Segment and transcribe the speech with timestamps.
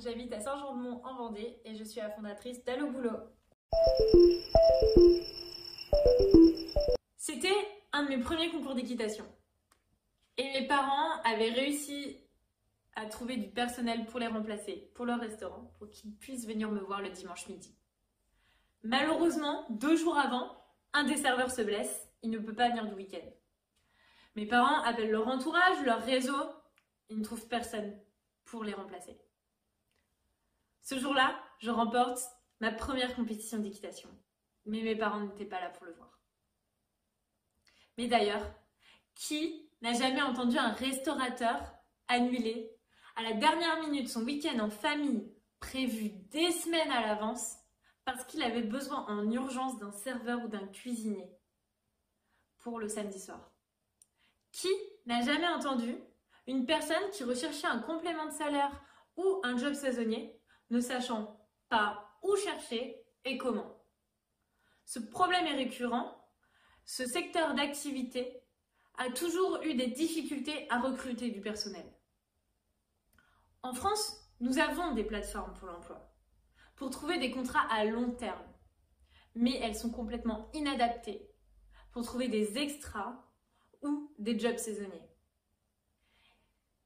[0.00, 3.18] j'habite à Saint-Jean-de-Mont en Vendée et je suis la fondatrice d'Allo Boulot.
[7.16, 7.54] C'était
[7.92, 9.26] un de mes premiers concours d'équitation.
[10.36, 12.16] Et mes parents avaient réussi
[12.94, 16.80] à trouver du personnel pour les remplacer, pour leur restaurant, pour qu'ils puissent venir me
[16.80, 17.76] voir le dimanche midi.
[18.82, 20.56] Malheureusement, deux jours avant,
[20.94, 23.28] un des serveurs se blesse, il ne peut pas venir du week-end.
[24.34, 26.36] Mes parents appellent leur entourage, leur réseau,
[27.10, 27.98] ils ne trouvent personne
[28.44, 29.20] pour les remplacer.
[30.82, 32.20] Ce jour-là, je remporte
[32.60, 34.08] ma première compétition d'équitation,
[34.66, 36.20] mais mes parents n'étaient pas là pour le voir.
[37.98, 38.54] Mais d'ailleurs,
[39.14, 41.60] qui n'a jamais entendu un restaurateur
[42.08, 42.70] annuler
[43.16, 47.56] à la dernière minute son week-end en famille prévu des semaines à l'avance
[48.04, 51.30] parce qu'il avait besoin en urgence d'un serveur ou d'un cuisinier
[52.58, 53.52] pour le samedi soir?
[54.52, 54.68] Qui
[55.06, 55.94] n'a jamais entendu
[56.46, 58.82] une personne qui recherchait un complément de salaire
[59.16, 60.39] ou un job saisonnier
[60.70, 63.84] ne sachant pas où chercher et comment
[64.84, 66.16] Ce problème est récurrent.
[66.84, 68.42] Ce secteur d'activité
[68.98, 71.86] a toujours eu des difficultés à recruter du personnel.
[73.62, 76.10] En France, nous avons des plateformes pour l'emploi
[76.80, 78.42] pour trouver des contrats à long terme,
[79.34, 81.30] mais elles sont complètement inadaptées
[81.92, 83.22] pour trouver des extras
[83.82, 85.10] ou des jobs saisonniers.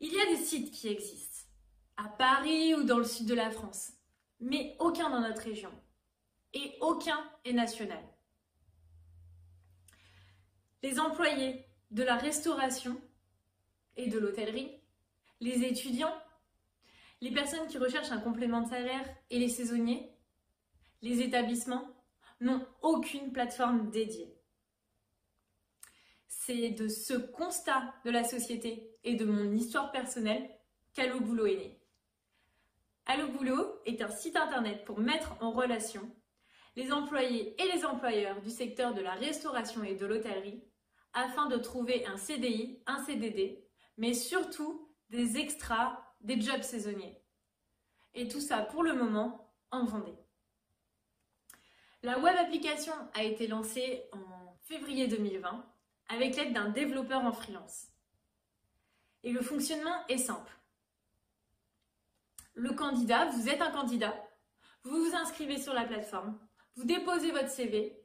[0.00, 1.37] Il y a des sites qui existent,
[1.98, 3.92] à Paris ou dans le sud de la France,
[4.40, 5.72] mais aucun dans notre région,
[6.54, 8.02] et aucun est national.
[10.82, 13.00] Les employés de la restauration
[13.96, 14.80] et de l'hôtellerie,
[15.40, 16.14] les étudiants,
[17.20, 20.14] les personnes qui recherchent un complément de salaire et les saisonniers,
[21.02, 21.84] les établissements
[22.40, 24.32] n'ont aucune plateforme dédiée.
[26.28, 30.48] C'est de ce constat de la société et de mon histoire personnelle
[30.94, 31.77] qu'Allo Boulot est né.
[33.10, 36.14] Allo Boulot est un site internet pour mettre en relation
[36.76, 40.62] les employés et les employeurs du secteur de la restauration et de l'hôtellerie
[41.14, 43.66] afin de trouver un CDI, un CDD,
[43.96, 47.18] mais surtout des extras, des jobs saisonniers.
[48.12, 50.18] Et tout ça pour le moment en Vendée.
[52.02, 55.64] La web application a été lancée en février 2020
[56.10, 57.86] avec l'aide d'un développeur en freelance.
[59.22, 60.57] Et le fonctionnement est simple.
[62.58, 64.20] Le candidat, vous êtes un candidat,
[64.82, 66.40] vous vous inscrivez sur la plateforme,
[66.74, 68.04] vous déposez votre CV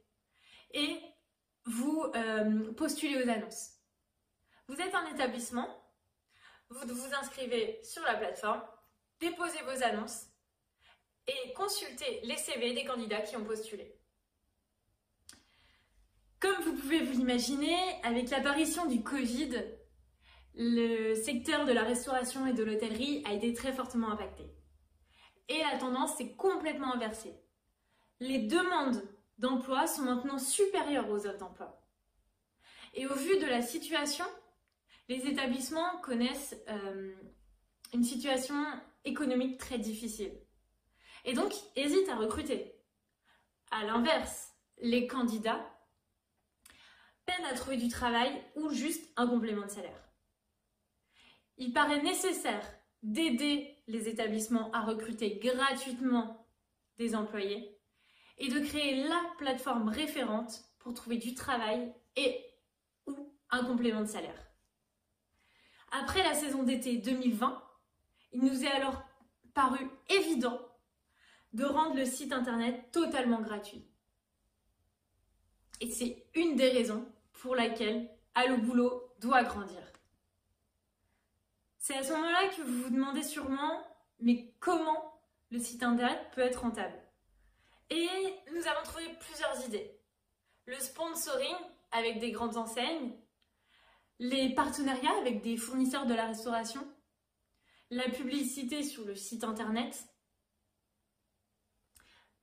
[0.70, 1.00] et
[1.64, 3.72] vous euh, postulez aux annonces.
[4.68, 5.68] Vous êtes un établissement,
[6.70, 8.62] vous vous inscrivez sur la plateforme,
[9.18, 10.26] déposez vos annonces
[11.26, 13.98] et consultez les CV des candidats qui ont postulé.
[16.38, 19.64] Comme vous pouvez vous l'imaginer, avec l'apparition du Covid,
[20.56, 24.44] le secteur de la restauration et de l'hôtellerie a été très fortement impacté.
[25.48, 27.34] Et la tendance s'est complètement inversée.
[28.20, 29.02] Les demandes
[29.38, 31.82] d'emploi sont maintenant supérieures aux offres d'emploi.
[32.94, 34.24] Et au vu de la situation,
[35.08, 37.12] les établissements connaissent euh,
[37.92, 38.54] une situation
[39.04, 40.32] économique très difficile.
[41.24, 42.76] Et donc, hésitent à recruter.
[43.70, 45.68] À l'inverse, les candidats
[47.26, 50.04] peinent à trouver du travail ou juste un complément de salaire.
[51.58, 52.64] Il paraît nécessaire
[53.02, 56.46] d'aider les établissements à recruter gratuitement
[56.98, 57.78] des employés
[58.38, 62.44] et de créer la plateforme référente pour trouver du travail et
[63.06, 64.50] ou un complément de salaire.
[65.92, 67.62] Après la saison d'été 2020,
[68.32, 69.04] il nous est alors
[69.54, 69.78] paru
[70.08, 70.60] évident
[71.52, 73.86] de rendre le site internet totalement gratuit.
[75.80, 79.93] Et c'est une des raisons pour laquelle Allo Boulot doit grandir.
[81.86, 83.86] C'est à ce moment-là que vous vous demandez sûrement,
[84.18, 86.98] mais comment le site internet peut être rentable?
[87.90, 88.08] Et
[88.54, 90.00] nous avons trouvé plusieurs idées.
[90.64, 91.54] Le sponsoring
[91.90, 93.12] avec des grandes enseignes,
[94.18, 96.80] les partenariats avec des fournisseurs de la restauration,
[97.90, 100.08] la publicité sur le site internet.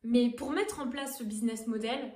[0.03, 2.13] Mais pour mettre en place ce business model,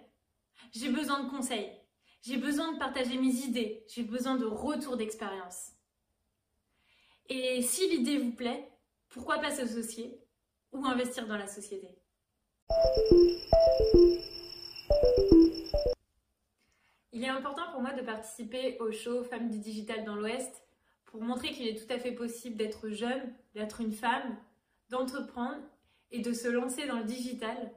[0.74, 1.76] j'ai besoin de conseils,
[2.22, 5.75] j'ai besoin de partager mes idées, j'ai besoin de retours d'expérience.
[7.28, 8.70] Et si l'idée vous plaît,
[9.10, 10.20] pourquoi pas s'associer
[10.72, 11.88] ou investir dans la société?
[17.12, 20.64] Il est important pour moi de participer au show Femmes du Digital dans l'Ouest
[21.06, 24.38] pour montrer qu'il est tout à fait possible d'être jeune, d'être une femme,
[24.90, 25.64] d'entreprendre
[26.12, 27.72] et de se lancer dans le digital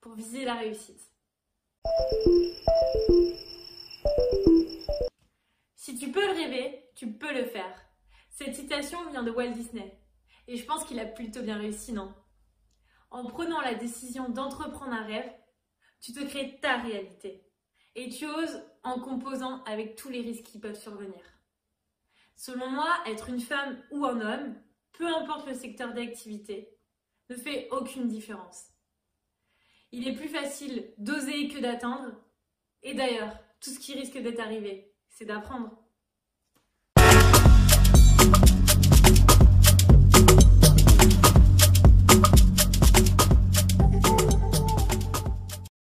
[0.00, 1.10] pour viser la réussite.
[9.10, 9.98] Vient de Walt Disney.
[10.48, 12.14] Et je pense qu'il a plutôt bien réussi, non?
[13.10, 15.32] En prenant la décision d'entreprendre un rêve,
[16.00, 17.46] tu te crées ta réalité.
[17.94, 21.22] Et tu oses en composant avec tous les risques qui peuvent survenir.
[22.36, 24.60] Selon moi, être une femme ou un homme,
[24.92, 26.76] peu importe le secteur d'activité,
[27.28, 28.68] ne fait aucune différence.
[29.92, 32.12] Il est plus facile d'oser que d'attendre.
[32.82, 35.81] Et d'ailleurs, tout ce qui risque d'être arrivé, c'est d'apprendre.